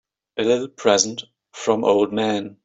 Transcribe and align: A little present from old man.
A 0.39 0.43
little 0.43 0.67
present 0.67 1.21
from 1.53 1.83
old 1.85 2.11
man. 2.11 2.57